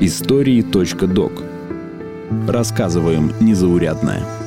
[0.00, 1.42] Истории.док
[2.48, 4.43] Рассказываем незаурядное.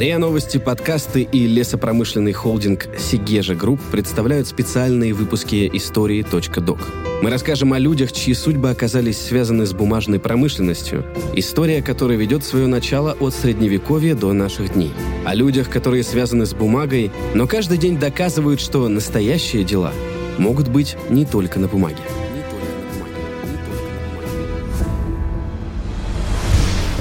[0.00, 6.78] РИА Новости, подкасты и лесопромышленный холдинг «Segezha Group» представляют специальные выпуски истории.док.
[7.20, 12.66] Мы расскажем о людях, чьи судьбы оказались связаны с бумажной промышленностью, история которой ведет свое
[12.66, 14.92] начало от Средневековья до наших дней.
[15.26, 19.92] О людях, которые связаны с бумагой, но каждый день доказывают, что настоящие дела
[20.38, 22.00] могут быть не только на бумаге.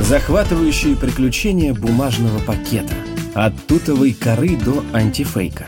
[0.10, 2.96] Захватывающие приключения бумажного пакета.
[3.36, 5.68] От тутовой коры до антифейка.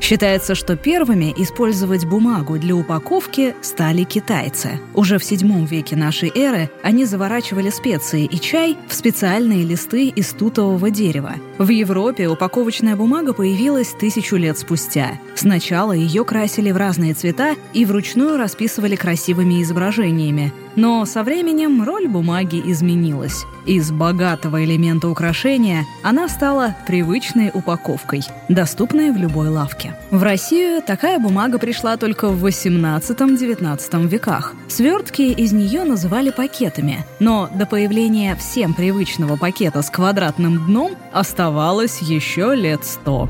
[0.00, 4.80] Считается, что первыми использовать бумагу для упаковки стали китайцы.
[4.92, 10.30] Уже в VII веке нашей эры они заворачивали специи и чай в специальные листы из
[10.30, 11.36] тутового дерева.
[11.58, 15.12] В Европе упаковочная бумага появилась тысячу лет спустя.
[15.36, 20.52] Сначала ее красили в разные цвета и вручную расписывали красивыми изображениями.
[20.76, 23.44] Но со временем роль бумаги изменилась.
[23.66, 29.94] Из богатого элемента украшения она стала привычной упаковкой, доступной в любой лавке.
[30.10, 34.54] В Россию такая бумага пришла только в 18-19 веках.
[34.68, 42.00] Свертки из нее называли пакетами, но до появления всем привычного пакета с квадратным дном оставалось
[42.00, 43.28] еще лет сто.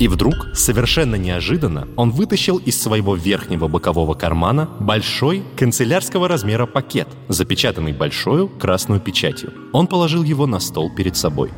[0.00, 7.06] И вдруг, совершенно неожиданно, он вытащил из своего верхнего бокового кармана большой канцелярского размера пакет,
[7.28, 9.52] запечатанный большой красной печатью.
[9.74, 11.50] Он положил его на стол перед собой.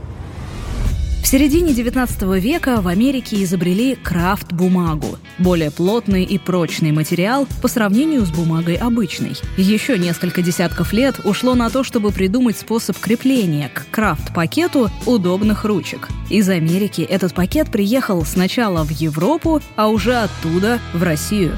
[1.23, 8.27] В середине 19 века в Америке изобрели крафт-бумагу– более плотный и прочный материал по сравнению
[8.27, 9.35] с бумагой обычной.
[9.57, 16.09] Еще несколько десятков лет ушло на то, чтобы придумать способ крепления к крафт-пакету удобных ручек.
[16.29, 21.57] Из Америки этот пакет приехал сначала в Европу, а уже оттуда в Россию.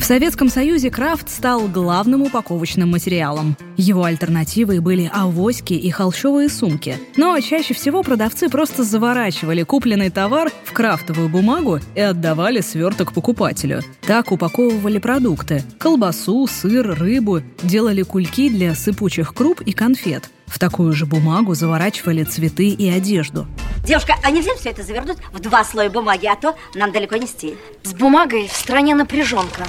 [0.00, 3.54] В Советском Союзе крафт стал главным упаковочным материалом.
[3.76, 6.96] Его альтернативой были авоськи и холщовые сумки.
[7.16, 13.82] Но чаще всего продавцы просто заворачивали купленный товар в крафтовую бумагу и отдавали сверток покупателю.
[14.00, 20.30] Так упаковывали продукты– колбасу, сыр, рыбу, делали кульки для сыпучих круп и конфет.
[20.46, 23.46] В такую же бумагу заворачивали цветы и одежду.
[23.84, 27.26] Девушка, а нельзя все это завернуть в два слоя бумаги, а то нам далеко не
[27.26, 27.56] стиль.
[27.84, 29.66] С бумагой в стране напряженка.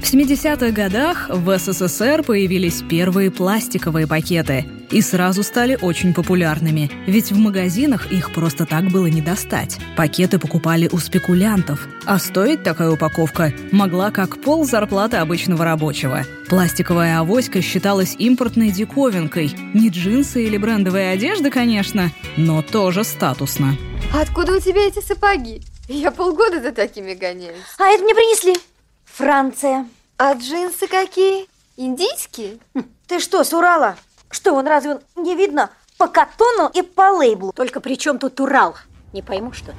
[0.00, 7.32] В 70-х годах в СССР появились первые пластиковые пакеты и сразу стали очень популярными, ведь
[7.32, 9.78] в магазинах их просто так было не достать.
[9.96, 16.24] Пакеты покупали у спекулянтов, а стоить такая упаковка могла как пол зарплаты обычного рабочего.
[16.48, 19.52] Пластиковая авоська считалась импортной диковинкой.
[19.74, 23.76] Не джинсы или брендовая одежда, конечно, но тоже статусно.
[24.14, 25.62] Откуда у тебя эти сапоги?
[25.88, 27.56] Я полгода за такими гоняюсь.
[27.78, 28.54] А это мне принесли.
[29.06, 29.86] Франция.
[30.18, 31.46] А джинсы какие?
[31.76, 32.58] Индийские?
[32.74, 33.96] Хм, ты что, с Урала?
[34.30, 37.52] Что, он разве не видно по катону и по лейблу?
[37.52, 38.76] Только при чем тут Урал?
[39.12, 39.76] Не пойму что-то.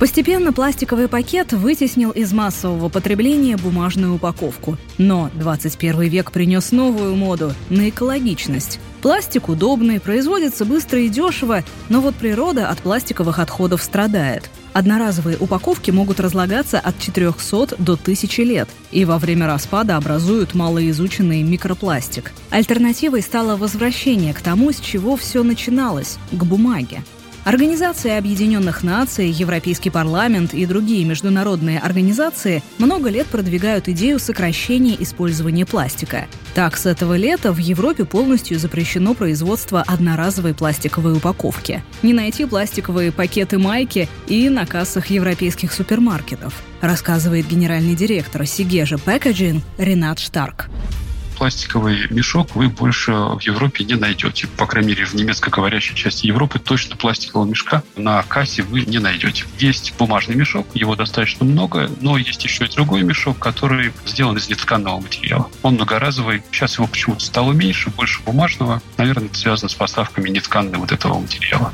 [0.00, 4.78] Постепенно пластиковый пакет вытеснил из массового потребления бумажную упаковку.
[4.96, 8.80] Но 21 век принес новую моду на экологичность.
[9.02, 14.48] Пластик удобный, производится быстро и дешево, но вот природа от пластиковых отходов страдает.
[14.72, 21.42] Одноразовые упаковки могут разлагаться от 400 до 1000 лет и во время распада образуют малоизученный
[21.42, 22.32] микропластик.
[22.50, 27.02] Альтернативой стало возвращение к тому, с чего все начиналось– к бумаге.
[27.44, 35.64] Организация Объединенных Наций, Европейский парламент и другие международные организации много лет продвигают идею сокращения использования
[35.64, 36.26] пластика.
[36.54, 41.82] Так, с этого лета в Европе полностью запрещено производство одноразовой пластиковой упаковки.
[42.02, 49.62] Не найти пластиковые пакеты майки и на кассах европейских супермаркетов, рассказывает генеральный директор Сигежа Packaging
[49.78, 50.68] Ренат Штарк
[51.40, 54.46] пластиковый мешок вы больше в Европе не найдете.
[54.58, 59.46] По крайней мере, в немецкоговорящей части Европы точно пластикового мешка на кассе вы не найдете.
[59.58, 64.50] Есть бумажный мешок, его достаточно много, но есть еще и другой мешок, который сделан из
[64.50, 65.48] нетканного материала.
[65.62, 66.42] Он многоразовый.
[66.52, 68.82] Сейчас его почему-то стало меньше, больше бумажного.
[68.98, 71.72] Наверное, это связано с поставками нетканного вот этого материала.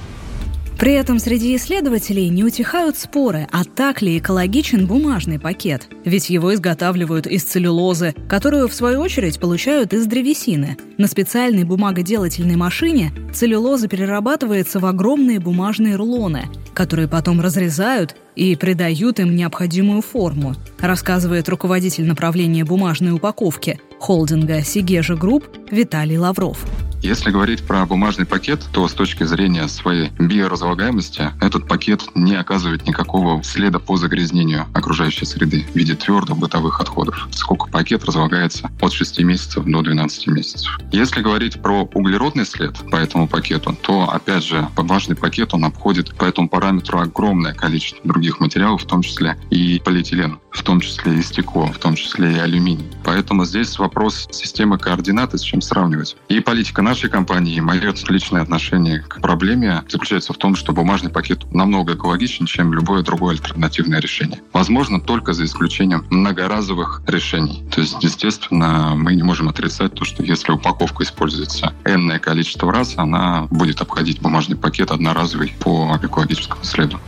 [0.78, 5.88] При этом среди исследователей не утихают споры, а так ли экологичен бумажный пакет.
[6.04, 10.76] Ведь его изготавливают из целлюлозы, которую, в свою очередь, получают из древесины.
[10.98, 16.44] На специальной бумагоделательной машине целлюлоза перерабатывается в огромные бумажные рулоны,
[16.74, 25.16] которые потом разрезают и придают им необходимую форму, рассказывает руководитель направления бумажной упаковки холдинга Segezha
[25.16, 26.64] Group Виталий Лавров.
[27.02, 32.86] Если говорить про бумажный пакет, то с точки зрения своей биоразлагаемости этот пакет не оказывает
[32.86, 37.28] никакого следа по загрязнению окружающей среды в виде твердых бытовых отходов.
[37.30, 40.78] Сколько пакет разлагается от 6 месяцев до 12 месяцев.
[40.90, 46.14] Если говорить про углеродный след по этому пакету, то, опять же, бумажный пакет, он обходит
[46.16, 51.18] по этому параметру огромное количество других материалов, в том числе и полиэтилен, в том числе
[51.18, 52.90] и стекло, в том числе и алюминий.
[53.04, 56.16] Поэтому здесь вопрос системы координаты, с чем сравнивать.
[56.28, 61.10] И политика нашей компании, и мое личное отношение к проблеме заключается в том, что бумажный
[61.10, 64.40] пакет намного экологичнее, чем любое другое альтернативное решение.
[64.52, 67.64] Возможно, только за исключением многоразовых решений.
[67.72, 72.94] То есть, естественно, мы не можем отрицать то, что если упаковка используется энное количество раз,
[72.96, 77.00] она будет обходить бумажный пакет одноразовый по экологическому следу.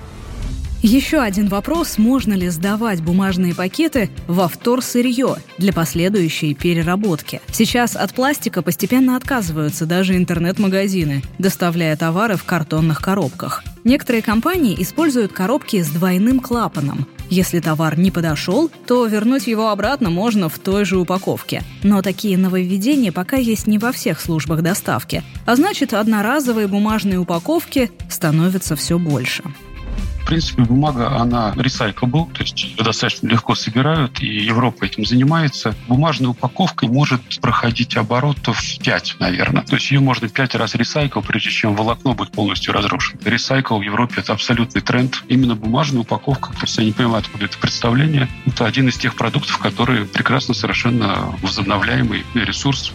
[0.82, 7.40] Еще один вопрос, можно ли сдавать бумажные пакеты во вторсырье для последующей переработки.
[7.50, 13.64] Сейчас от пластика постепенно отказываются даже интернет-магазины, доставляя товары в картонных коробках.
[13.82, 17.08] Некоторые компании используют коробки с двойным клапаном.
[17.28, 21.62] Если товар не подошел, то вернуть его обратно можно в той же упаковке.
[21.82, 25.24] Но такие нововведения пока есть не во всех службах доставки.
[25.44, 29.42] А значит, одноразовые бумажные упаковки становятся все больше
[30.28, 35.74] принципе, бумага, она recyclable, то есть достаточно легко собирают, и Европа этим занимается.
[35.88, 39.62] Бумажная упаковка может проходить оборотов 5, наверное.
[39.62, 43.20] То есть ее можно 5 раз ресайкл, прежде чем волокно будет полностью разрушено.
[43.24, 45.24] Ресайкл в Европе— это абсолютный тренд.
[45.28, 49.56] Именно бумажная упаковка, просто я не понимаю, откуда это представление, это один из тех продуктов,
[49.58, 52.92] которые прекрасно совершенно возобновляемый ресурс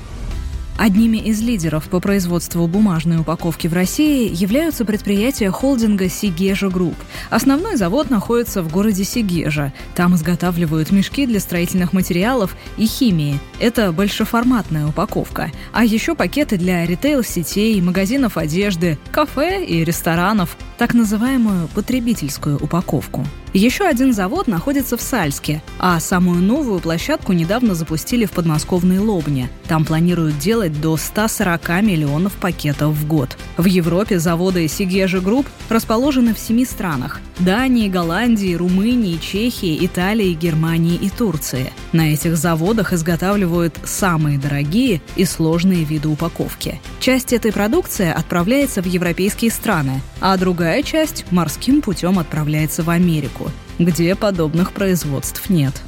[0.78, 6.96] Одними из лидеров по производству бумажной упаковки в России являются предприятия холдинга «Segezha Group».
[7.30, 9.72] Основной завод находится в городе Сегежа.
[9.96, 13.40] Там изготавливают мешки для строительных материалов и химии.
[13.60, 15.52] Это большеформатная упаковка.
[15.72, 23.26] А еще пакеты для ритейл-сетей, магазинов одежды, кафе и ресторанов, так называемую потребительскую упаковку.
[23.54, 29.48] Еще один завод находится в Сальске, а самую новую площадку недавно запустили в подмосковной Лобне.
[29.68, 33.38] Там планируют делать до 140 миллионов пакетов в год.
[33.58, 40.96] В Европе заводы Segezha Group расположены в семи странах– Дании, Голландии, Румынии, Чехии, Италии, Германии
[40.96, 41.72] и Турции.
[41.92, 46.80] На этих заводах изготавливают самые дорогие и сложные виды упаковки.
[47.00, 53.52] Часть этой продукции отправляется в европейские страны, а другая часть морским путем отправляется в Америку
[53.80, 55.82] где подобных производств нет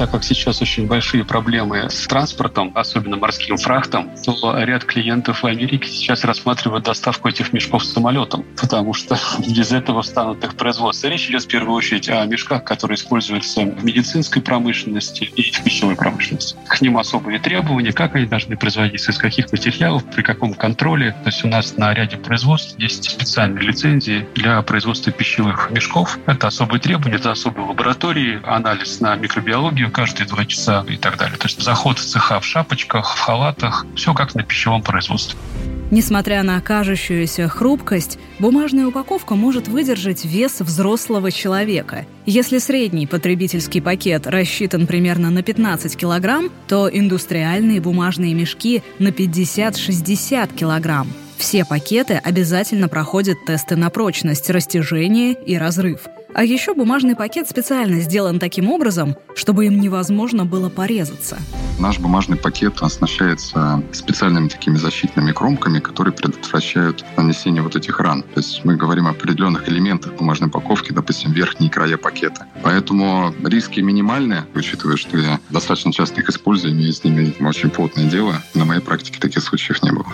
[0.00, 5.46] так как сейчас очень большие проблемы с транспортом, особенно морским фрахтом, то ряд клиентов в
[5.46, 11.08] Америке сейчас рассматривают доставку этих мешков самолетом, потому что без этого станут их производство.
[11.08, 15.96] Речь идет в первую очередь о мешках, которые используются в медицинской промышленности и в пищевой
[15.96, 16.56] промышленности.
[16.66, 21.10] К ним особые требования, как они должны производиться, из каких материалов, при каком контроле.
[21.24, 26.18] То есть у нас на ряде производств есть специальные лицензии для производства пищевых мешков.
[26.24, 31.36] Это особые требования, это особые лаборатории, анализ на микробиологию, каждые два часа и так далее.
[31.38, 35.38] То есть заход в цеха в шапочках, в халатах, все как на пищевом производстве.
[35.90, 42.06] Несмотря на кажущуюся хрупкость, бумажная упаковка может выдержать вес взрослого человека.
[42.26, 50.54] Если средний потребительский пакет рассчитан примерно на 15 килограмм, то индустриальные бумажные мешки на 50-60
[50.54, 51.08] килограмм.
[51.38, 56.02] Все пакеты обязательно проходят тесты на прочность, растяжение и разрыв–
[56.34, 61.38] а еще бумажный пакет специально сделан таким образом, чтобы им невозможно было порезаться.
[61.78, 68.22] Наш бумажный пакет оснащается специальными такими защитными кромками, которые предотвращают нанесение вот этих ран.
[68.22, 72.46] То есть мы говорим о определенных элементах бумажной упаковки, допустим, верхние края пакета.
[72.62, 78.04] Поэтому риски минимальные, учитывая, что я достаточно часто их использую, имею с ними очень плотное
[78.04, 78.34] дело.
[78.54, 80.06] На моей практике таких случаев не было.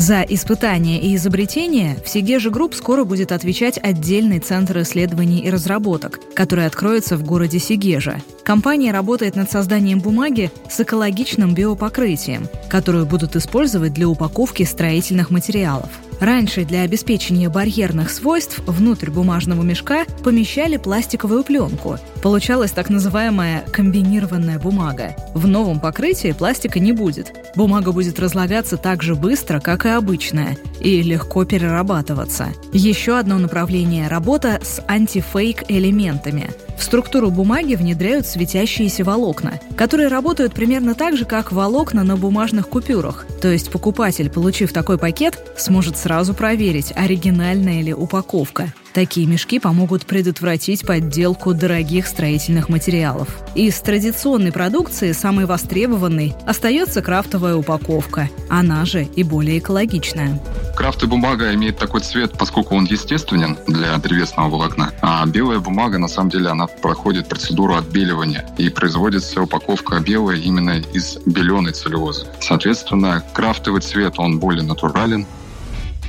[0.00, 6.20] За испытания и изобретения в Segezha Group скоро будет отвечать отдельный центр исследований и разработок,
[6.34, 8.22] который откроется в городе Сегежа.
[8.42, 15.90] Компания работает над созданием бумаги с экологичным биопокрытием, которую будут использовать для упаковки строительных материалов–
[16.20, 21.98] Раньше для обеспечения барьерных свойств внутрь бумажного мешка помещали пластиковую пленку.
[22.22, 25.16] Получалась так называемая комбинированная бумага.
[25.34, 27.32] В новом покрытии пластика не будет.
[27.56, 32.48] Бумага будет разлагаться так же быстро, как и обычная, и легко перерабатываться.
[32.72, 36.50] Еще одно направление– работа с антифейк-элементами.
[36.80, 42.70] В структуру бумаги внедряют светящиеся волокна, которые работают примерно так же, как волокна на бумажных
[42.70, 43.26] купюрах.
[43.42, 48.72] То есть покупатель, получив такой пакет, сможет сразу проверить, оригинальная ли упаковка.
[48.94, 53.28] Такие мешки помогут предотвратить подделку дорогих строительных материалов.
[53.54, 58.30] Из традиционной продукции самой востребованной остается крафтовая упаковка.
[58.48, 60.40] Она же и более экологичная.
[60.80, 64.94] Крафт и бумага имеет такой цвет, поскольку он естественен для древесного волокна.
[65.02, 68.48] А белая бумага, на самом деле, она проходит процедуру отбеливания.
[68.56, 72.28] И производится упаковка белая именно из беленой целлюлозы.
[72.40, 75.26] Соответственно, крафтовый цвет, он более натурален,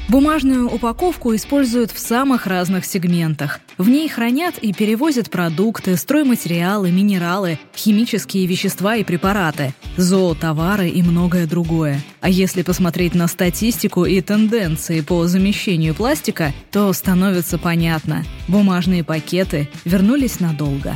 [0.10, 3.60] Бумажную упаковку используют в самых разных сегментах.
[3.78, 11.48] В ней хранят и перевозят продукты, стройматериалы, минералы, химические вещества и препараты, зоотовары и многое
[11.48, 12.02] другое.
[12.20, 19.70] А если посмотреть на статистику и тенденции по замещению пластика, то становится понятно– бумажные пакеты
[19.86, 20.94] вернулись надолго.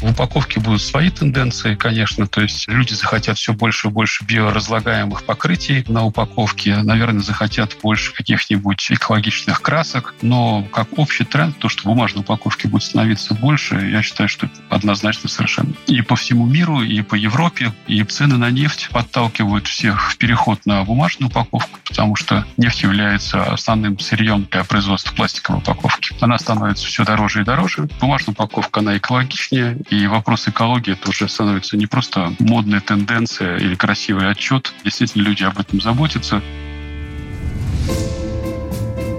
[0.00, 5.24] В упаковке будут свои тенденции, конечно, то есть люди захотят все больше и больше биоразлагаемых
[5.24, 11.84] покрытий на упаковке, наверное, захотят больше каких-нибудь экологичных красок, но как общий тренд, то, что
[11.84, 15.72] бумажной упаковки будет становиться больше, я считаю, что однозначно совершенно.
[15.86, 20.66] И по всему миру, и по Европе, и цены на нефть подталкивают всех в переход
[20.66, 26.14] на бумажную упаковку, потому что нефть является основным сырьем для производства пластиковой упаковки.
[26.20, 27.88] Она становится все дороже и дороже.
[27.98, 33.74] Бумажная упаковка, она экологичнее, и вопрос экологии это уже становится не просто модная тенденция или
[33.74, 34.72] красивый отчет.
[34.84, 36.42] Действительно, люди об этом заботятся.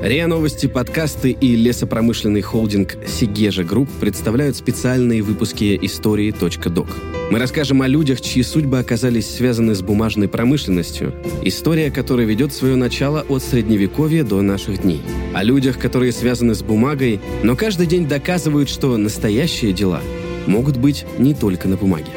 [0.03, 6.87] РИА Новости, подкасты и лесопромышленный холдинг Segezha Group представляют специальные выпуски истории .док.
[7.31, 12.75] Мы расскажем о людях, чьи судьбы оказались связаны с бумажной промышленностью, история которой ведет свое
[12.75, 15.01] начало от Средневековья до наших дней.
[15.33, 20.01] О людях, которые связаны с бумагой, но каждый день доказывают, что настоящие дела
[20.47, 22.11] могут быть не только на бумаге.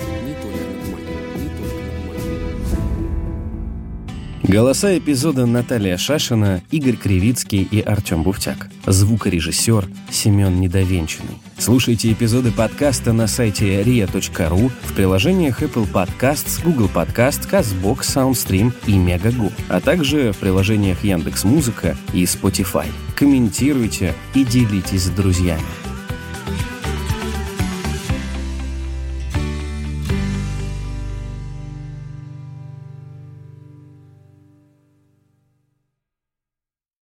[4.50, 8.68] Голоса эпизода Наталья Шашина, Игорь Кривицкий и Артем Буфтяк.
[8.84, 11.38] Звукорежиссер Семен Недовенчанный.
[11.56, 18.94] Слушайте эпизоды подкаста на сайте ria.ru, в приложениях Apple Podcasts, Google Podcast, CastBox, SoundStream и
[18.94, 22.86] Megago, а также в приложениях Яндекс.Музыка и Spotify.
[23.14, 25.62] Комментируйте и делитесь с друзьями.